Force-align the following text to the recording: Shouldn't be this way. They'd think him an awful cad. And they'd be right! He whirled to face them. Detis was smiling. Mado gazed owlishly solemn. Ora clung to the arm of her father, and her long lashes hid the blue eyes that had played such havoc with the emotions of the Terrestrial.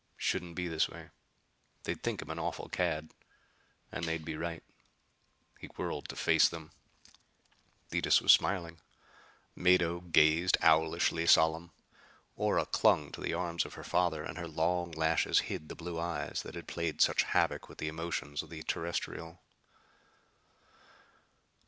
Shouldn't 0.17 0.55
be 0.55 0.67
this 0.67 0.89
way. 0.89 1.11
They'd 1.83 2.01
think 2.01 2.23
him 2.23 2.31
an 2.31 2.39
awful 2.39 2.67
cad. 2.69 3.11
And 3.91 4.03
they'd 4.03 4.25
be 4.25 4.35
right! 4.35 4.63
He 5.59 5.67
whirled 5.75 6.09
to 6.09 6.15
face 6.15 6.49
them. 6.49 6.71
Detis 7.91 8.19
was 8.19 8.31
smiling. 8.31 8.79
Mado 9.55 9.99
gazed 10.01 10.57
owlishly 10.63 11.27
solemn. 11.27 11.69
Ora 12.35 12.65
clung 12.65 13.11
to 13.11 13.21
the 13.21 13.35
arm 13.35 13.59
of 13.63 13.75
her 13.75 13.83
father, 13.83 14.23
and 14.23 14.39
her 14.39 14.47
long 14.47 14.89
lashes 14.89 15.37
hid 15.51 15.69
the 15.69 15.75
blue 15.75 15.99
eyes 15.99 16.41
that 16.41 16.55
had 16.55 16.67
played 16.67 16.99
such 16.99 17.21
havoc 17.21 17.69
with 17.69 17.77
the 17.77 17.87
emotions 17.87 18.41
of 18.41 18.49
the 18.49 18.63
Terrestrial. 18.63 19.39